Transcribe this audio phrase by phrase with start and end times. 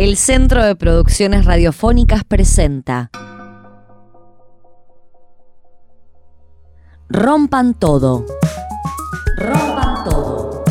[0.00, 3.10] El Centro de Producciones Radiofónicas presenta
[7.10, 8.24] Rompan todo.
[9.36, 10.64] Rompan todo.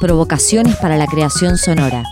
[0.00, 2.04] Provocaciones para la creación sonora.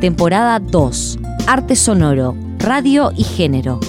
[0.00, 1.18] Temporada 2.
[1.46, 3.80] Arte sonoro, radio y género.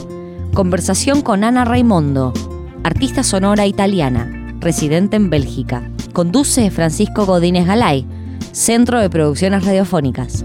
[0.55, 2.33] Conversación con Ana Raimondo,
[2.83, 5.87] artista sonora italiana, residente en Bélgica.
[6.11, 8.05] Conduce Francisco Godínez Galay,
[8.51, 10.43] Centro de Producciones Radiofónicas.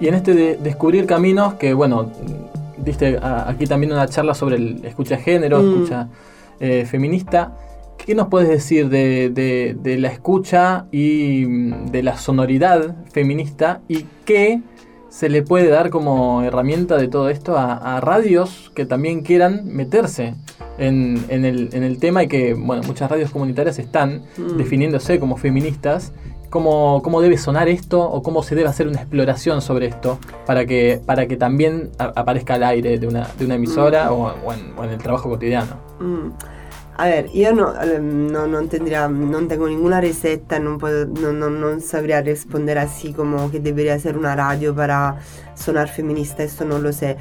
[0.00, 2.10] Y en este de descubrir caminos, que bueno,
[2.78, 5.74] diste aquí también una charla sobre el escucha género, Mm.
[5.74, 6.08] escucha
[6.60, 7.52] eh, feminista.
[8.04, 13.80] ¿Qué nos puedes decir de, de- de la escucha y mm, de la sonoridad feminista
[13.88, 14.60] y qué
[15.10, 19.62] se le puede dar como herramienta de todo esto a, a radios que también quieran
[19.66, 20.34] meterse
[20.78, 24.56] en, en el, en el tema y que, bueno, muchas radios comunitarias están Mm.
[24.56, 26.12] definiéndose como feministas?
[26.50, 30.64] ¿Cómo, ¿Cómo debe sonar esto o cómo se debe hacer una exploración sobre esto para
[30.64, 34.52] que, para que también a- aparezca al aire de una, de una emisora o, o
[34.54, 35.76] en, o en el trabajo cotidiano?
[36.00, 36.28] Mm.
[36.98, 41.48] A ver, io no, eh, no- non, tendría, non tengo ninguna receta, puedo- no- no-
[41.48, 45.14] non sabría responder así como que debería ser una radio para
[45.54, 47.16] sonar feminista, esto no lo sé.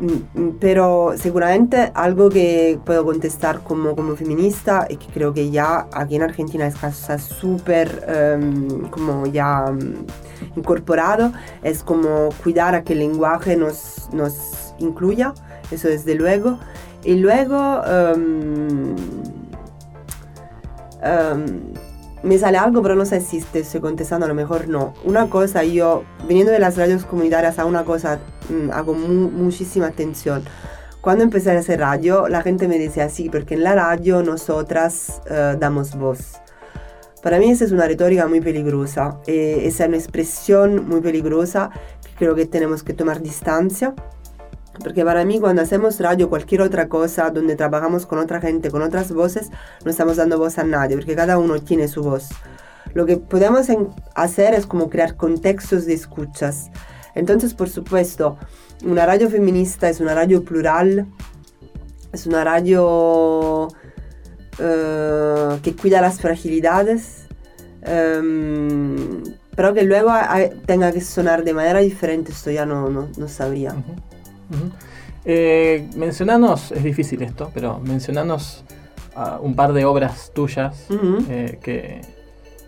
[0.00, 0.06] Mm,
[0.40, 5.86] mm, Pero seguramente algo que puedo contestar como, como feminista y que creo que ya
[5.94, 6.76] aquí en Argentina es
[7.22, 14.74] súper em, como ya mm, incorporado, es como cuidar a que el lenguaje nos, nos
[14.78, 15.32] incluya,
[15.70, 16.58] eso desde luego.
[17.04, 18.96] Y luego em,
[21.04, 21.44] em,
[22.22, 24.94] me sale algo, pero no sé si te estoy contestando, a lo mejor no.
[25.04, 29.88] Una cosa, yo, viniendo de las radios comunitarias, a una cosa mm, hago mu- muchísima
[29.88, 30.42] atención.
[31.02, 35.20] Cuando empecé a hacer radio, la gente me decía así, porque en la radio nosotras
[35.30, 36.40] eh, damos voz.
[37.22, 41.70] Para mí esa es una retórica muy peligrosa, eh, esa es una expresión muy peligrosa
[42.06, 43.94] que creo que tenemos que tomar distancia.
[44.82, 48.82] Porque para mí cuando hacemos radio cualquier otra cosa donde trabajamos con otra gente, con
[48.82, 49.50] otras voces,
[49.84, 52.28] no estamos dando voz a nadie, porque cada uno tiene su voz.
[52.92, 53.66] Lo que podemos
[54.14, 56.70] hacer es como crear contextos de escuchas.
[57.14, 58.36] Entonces, por supuesto,
[58.84, 61.06] una radio feminista es una radio plural,
[62.12, 63.68] es una radio
[64.58, 67.26] eh, que cuida las fragilidades,
[67.82, 69.22] em,
[69.56, 73.28] pero que luego hay- tenga que sonar de manera diferente, esto ya no, no, no
[73.28, 73.74] sabría.
[75.24, 78.64] Eh, mencionanos, es difícil esto, pero mencionanos
[79.16, 80.86] ah, un par de obras tuyas
[81.30, 82.02] eh, que,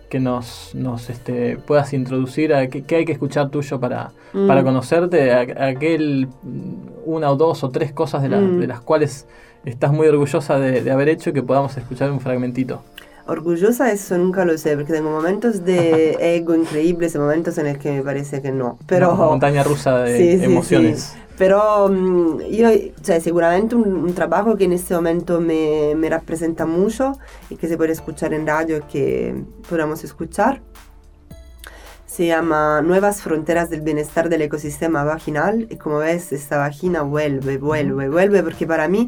[0.09, 4.11] que nos, nos este, puedas introducir a qué, hay que escuchar tuyo para,
[4.47, 6.73] para conocerte, a- aquel mm,
[7.05, 9.27] una o dos o tres cosas de, la- de las cuales
[9.65, 12.81] estás muy orgullosa de, de haber hecho y que podamos escuchar un fragmentito.
[13.27, 17.77] Orgullosa eso nunca lo sé, porque tengo momentos de ego increíbles y momentos en el
[17.77, 18.77] que me parece que no.
[18.87, 20.99] Pero, Una montaña rusa de Sí, sí, emociones.
[21.01, 21.17] sí.
[21.37, 22.69] Pero mm, io,
[23.03, 27.13] cioè, sicuramente un, un trabajo que en este momento me, me representa mucho
[27.51, 29.35] y que se puede escuchar en radio y que
[29.69, 30.61] podamos escuchar.
[32.07, 37.57] Se llama Nuevas Fronteras del Bienestar del Ecosistema Vaginal y como ves esta vagina vuelve,
[37.59, 39.07] vuelve, vuelve porque para mí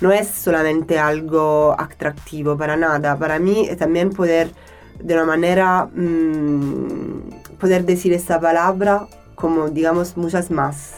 [0.00, 4.50] no es solamente algo atractivo para nada, para mí es también poder
[5.02, 10.94] de una manera mm, poder decir esta palabra como digamos muchas más.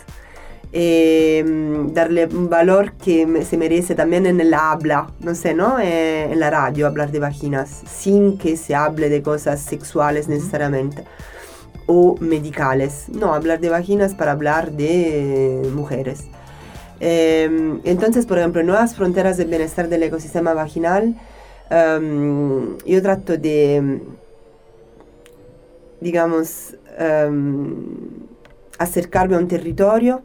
[0.72, 1.44] Eh,
[1.92, 5.80] darle un valor que se merece también en el habla, no sé, ¿no?
[5.80, 11.04] Eh, en la radio, hablar de vaginas, sin que se hable de cosas sexuales necesariamente
[11.86, 13.08] o medicales.
[13.08, 16.26] No, hablar de vaginas para hablar de mujeres.
[17.00, 21.16] Eh, entonces, por ejemplo, Nuevas Fronteras del Bienestar del Ecosistema Vaginal,
[21.70, 24.00] em, yo trato de,
[26.00, 27.86] digamos, em,
[28.78, 30.22] acercarme a un territorio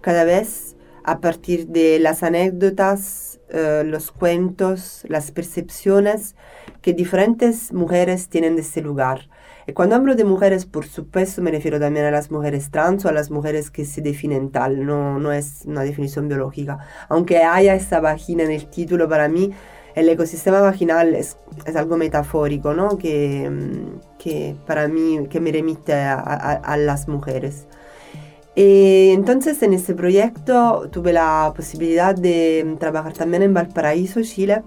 [0.00, 6.36] cada vez a partir de las anécdotas, eh, los cuentos, las percepciones
[6.80, 9.28] que diferentes mujeres tienen de este lugar.
[9.66, 13.08] Y cuando hablo de mujeres, por supuesto, me refiero también a las mujeres trans o
[13.08, 16.78] a las mujeres que se definen tal, no, no es una definición biológica.
[17.08, 19.50] Aunque haya esta vagina en el título, para mí
[19.94, 21.36] el ecosistema vaginal es,
[21.66, 22.98] es algo metafórico, ¿no?
[22.98, 27.66] Que, mm, que para mí, que me remite a, a- a las mujeres.
[28.54, 34.62] Y entonces en este proyecto tuve la posibilidad de mm, trabajar también en Valparaíso, Chile.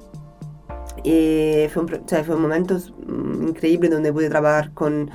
[1.05, 5.11] Y fue un, pro- cioè, fue mm, increíble donde pude trabajar con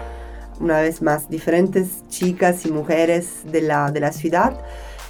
[0.60, 4.52] una vez más, diferentes chicas y mujeres de la, de la ciudad.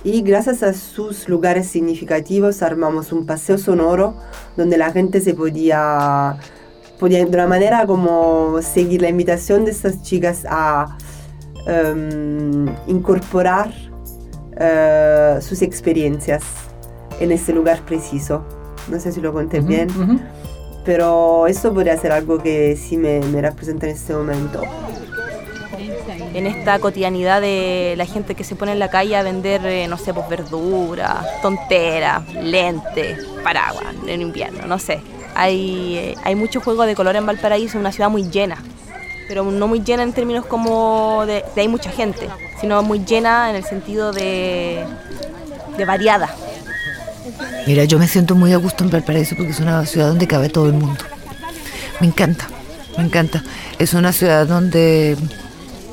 [0.04, 4.14] Y gracias a sus lugares significativos armamos un paseo sonoro
[4.56, 6.36] donde la gente se podía,
[6.98, 10.96] podía de una manera como seguir la invitación de estas chicas a
[11.66, 13.70] em, incorporar
[14.58, 16.42] eh, sus experiencias
[17.20, 18.42] en ese lugar preciso.
[18.88, 19.88] No sé si lo conté bien,
[20.84, 24.62] pero esto podría ser algo que sí me, me representa en este momento
[26.34, 29.88] en esta cotidianidad de la gente que se pone en la calle a vender, eh,
[29.88, 35.00] no sé, pues verduras, tonteras, lentes, paraguas en invierno, no sé.
[35.34, 38.56] Hay, eh, hay mucho juego de color en Valparaíso, una ciudad muy llena,
[39.28, 42.28] pero no muy llena en términos como de, hay mucha gente,
[42.60, 44.84] sino muy llena en el sentido de,
[45.76, 46.30] de variada.
[47.66, 50.48] Mira, yo me siento muy a gusto en Valparaíso porque es una ciudad donde cabe
[50.48, 51.04] todo el mundo.
[52.00, 52.48] Me encanta,
[52.96, 53.42] me encanta.
[53.78, 55.16] Es una ciudad donde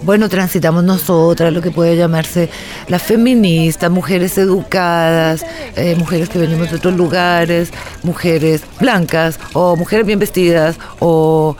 [0.03, 2.49] bueno, transitamos nosotras, lo que puede llamarse
[2.87, 7.71] las feministas, mujeres educadas, eh, mujeres que venimos de otros lugares,
[8.03, 11.55] mujeres blancas o mujeres bien vestidas o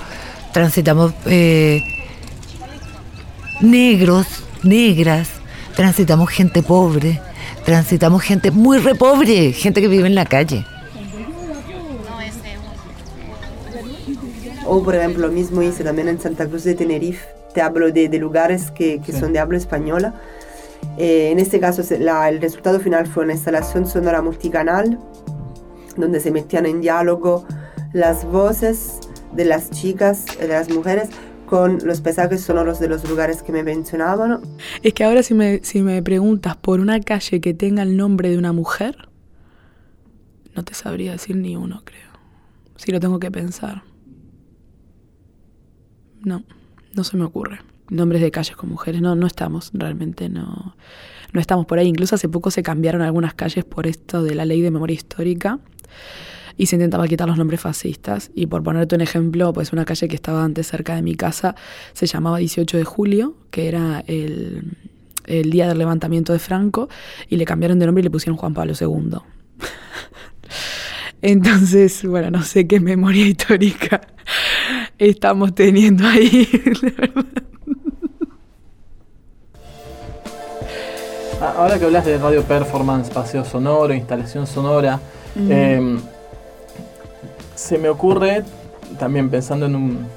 [0.54, 1.82] transitamos eh,
[3.62, 4.28] negros,
[4.64, 5.30] negras,
[5.76, 7.20] transitamos gente pobre,
[7.68, 10.66] transitamos gente muy repobre, gente que vive en la calle.
[14.66, 17.28] O por ejemplo, lo mismo hice también en Santa Cruz de Tenerife
[17.62, 20.14] hablo de, lugares que, son de habla española.
[20.98, 24.98] Eh, en este caso el resultado final fue una instalación sonora multicanal
[25.98, 27.46] donde se metían en diálogo
[27.92, 29.00] las voces
[29.34, 31.10] de las chicas, de las mujeres,
[31.48, 34.42] con los paisajes sonoros de los lugares que me mencionaban.
[34.84, 38.30] Es que ahora si me, si me preguntas por una calle que tenga el nombre
[38.30, 39.10] de una mujer,
[40.56, 42.12] no te sabría decir ni uno, creo.
[42.76, 43.84] Si lo tengo que pensar.
[46.22, 46.44] No
[46.98, 47.60] no se me ocurre.
[47.90, 50.76] Nombres de calles con mujeres, no, no estamos, realmente no,
[51.32, 51.88] no estamos por ahí.
[51.88, 55.60] Incluso hace poco se cambiaron algunas calles por esto de la ley de memoria histórica
[56.58, 58.32] y se intentaba quitar los nombres fascistas.
[58.36, 61.56] Y por ponerte un ejemplo, pues una calle que estaba antes cerca de mi casa
[61.94, 64.74] se llamaba 18 de julio, que era el,
[65.26, 66.90] el día del levantamiento de Franco,
[67.30, 69.18] y le cambiaron de nombre y le pusieron Juan Pablo II.
[71.22, 74.02] Entonces, bueno, no sé qué memoria histórica
[74.98, 76.48] estamos teniendo ahí.
[81.40, 85.00] Ah, ahora que hablas de radio performance, paseo sonoro, instalación sonora,
[87.68, 88.46] se me ocurre,
[88.98, 90.08] también pensando en un,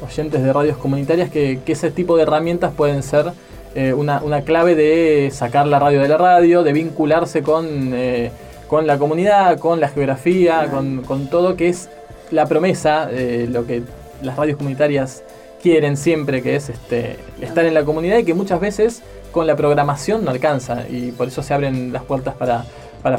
[0.00, 3.32] oyentes de radios comunitarias, que, ese tipo de herramientas pueden ser
[3.74, 8.30] eh, una, clave de sacar la radio de la radio, de vincularse con, eh,
[8.68, 11.88] con la comunidad, con la geografía, con, con todo, que es
[12.30, 13.82] la promesa, eh, lo que
[14.22, 15.24] las radios comunitarias
[15.60, 19.56] quieren siempre, que es este, estar en la comunidad y que muchas veces con la
[19.56, 22.66] programación no alcanza y por eso se abren las puertas para,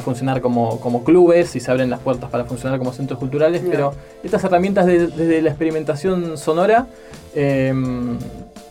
[0.00, 3.92] funcionar como, clubes y se abren las puertas para funcionar como centros culturales, pero
[4.22, 6.86] estas herramientas desde la experimentación sonora
[7.34, 8.18] em,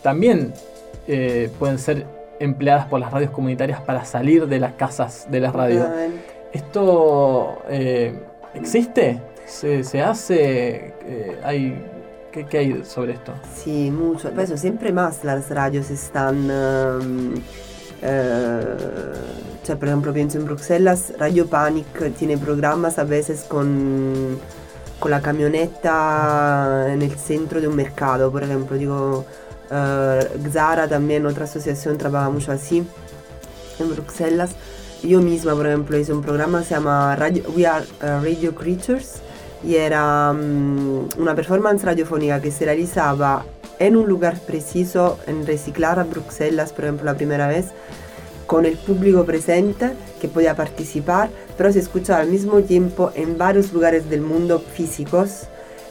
[0.02, 0.52] también
[1.06, 2.06] eh, pueden ser
[2.40, 5.86] empleadas por las radios comunitarias para salir de las casas de las radios.
[6.52, 8.18] ¿Esto eh,
[8.54, 9.20] existe?
[9.46, 10.94] se, hace?
[11.04, 11.84] Eh, hay,
[12.32, 13.32] ¿qué, hay sobre esto?
[13.54, 14.30] Sí, mucho.
[14.30, 16.50] Por eso siempre más las radios están...
[16.50, 17.34] Um,
[18.02, 24.38] uh, por ejemplo, pienso en Bruselas, Radio Panic tiene programas a veces con,
[24.98, 29.24] con la camioneta en el centro de un mercado, por ejemplo, digo,
[29.70, 32.84] uh, Zara también, otra asociación, trabaja mucho así
[33.78, 34.50] en Bruselas.
[35.02, 38.54] Yo misma, por ejemplo, hice un programa que se llama Radio, We Are uh, Radio
[38.54, 39.14] Creatures,
[39.64, 43.44] y era um, una performance radiofónica que se realizaba
[43.78, 47.66] en un lugar preciso, en Reciclar a Bruselas, por ejemplo, la primera vez,
[48.46, 53.72] con el público presente que podía participar, pero se escuchaba al mismo tiempo en varios
[53.72, 55.48] lugares del mundo físicos.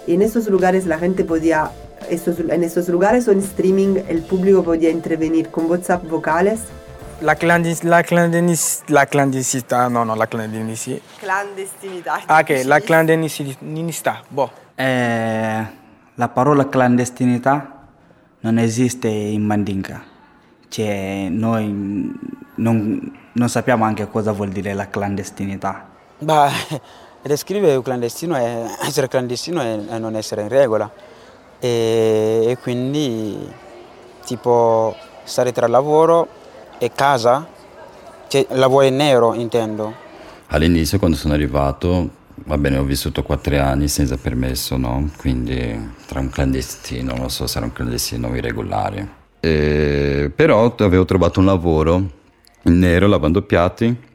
[0.07, 1.71] Y en esos lugares la gente podía,
[2.09, 6.59] en esos lugares o en streaming, el público podía intervenir con WhatsApp vocales
[7.21, 11.03] la, clandis, la, clandis, la clandestinità, no, no, la clandestinità.
[11.19, 12.21] Clandestinità.
[12.25, 14.51] Ah, ok, la clandestinità, boh.
[14.75, 15.67] Eh,
[16.15, 17.87] la parola clandestinità
[18.41, 20.03] non esiste in Mandinka.
[20.67, 22.13] Cioè, noi
[22.55, 25.87] non, non sappiamo anche cosa vuol dire la clandestinità.
[26.19, 26.49] Beh,
[27.23, 30.89] descrivere un clandestino è essere clandestino e non essere in regola.
[31.59, 33.37] E, e quindi,
[34.25, 36.27] tipo, stare tra lavoro
[36.77, 37.47] e casa,
[38.27, 40.09] cioè, lavoro in nero intendo.
[40.47, 45.09] All'inizio quando sono arrivato va bene, ho vissuto quattro anni senza permesso, no?
[45.17, 49.19] Quindi tra un clandestino, non so se era un clandestino irregolare.
[49.39, 51.95] E, però avevo trovato un lavoro
[52.63, 54.09] in nero lavando piatti.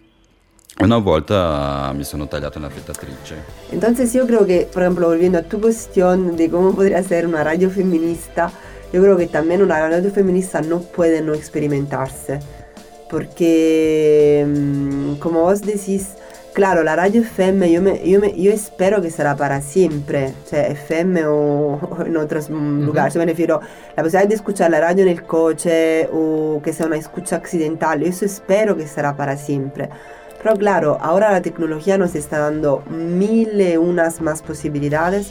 [0.79, 3.35] Una volta mi sono tagliato una affettatrice.
[3.71, 7.43] Entonces yo creo que, por ejemplo, volviendo a tu cuestión de cómo podría ser una
[7.43, 8.53] radio feminista,
[8.93, 12.41] yo creo que también una radio feminista no puede no experimentarse.
[13.09, 16.09] Porque, mm, como vos decís,
[16.57, 20.73] claro, la radio FM yo, me, yo, me, yo espero que será para siempre, cioè
[20.73, 21.35] FM o,
[21.77, 23.13] o en otros mm, lugares.
[23.15, 23.61] Yo me refiero
[23.97, 28.03] la posibilidad de escuchar la radio en el coche o que sea una escucha accidental,
[28.03, 29.91] eso espero que será para siempre.
[30.43, 35.29] Pero claro, ahora la tecnología nos está dando mil y unas más posibilidades.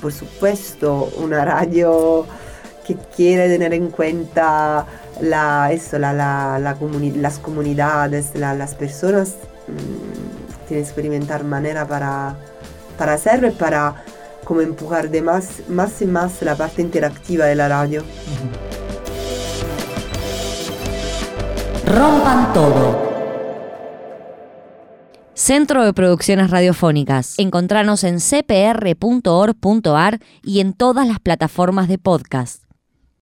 [0.00, 2.26] Por supuesto, una radio
[2.86, 4.86] que quiere tener en cuenta
[5.20, 9.36] la, eso, la, la, la comuni- las comunidades, la- las personas,
[9.68, 10.21] mm,
[10.66, 12.36] tiene que experimentar manera para,
[12.98, 14.04] para hacerlo y para
[14.44, 18.02] como empujar de más, más y más la parte interactiva de la radio.
[21.86, 23.12] Rompan todo.
[25.34, 27.34] Centro de Producciones Radiofónicas.
[27.38, 32.62] Encontranos en cpr.org.ar y en todas las plataformas de podcast.